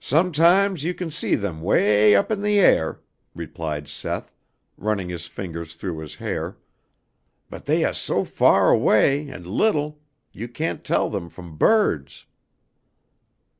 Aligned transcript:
"Sometimes 0.00 0.82
you 0.82 0.92
can 0.92 1.08
see 1.08 1.36
them 1.36 1.60
'way 1.62 2.16
up 2.16 2.32
in 2.32 2.40
the 2.40 2.58
air," 2.58 3.00
replied 3.32 3.86
Seth, 3.86 4.34
running 4.76 5.08
his 5.08 5.26
fingers 5.26 5.76
through 5.76 5.98
his 5.98 6.16
hair, 6.16 6.56
"but 7.48 7.64
they 7.64 7.84
ah 7.84 7.92
so 7.92 8.24
fah 8.24 8.68
away 8.68 9.28
and 9.28 9.46
little, 9.46 10.00
you 10.32 10.48
can't 10.48 10.82
tell 10.82 11.08
them 11.08 11.28
from 11.28 11.56
birds." 11.56 12.26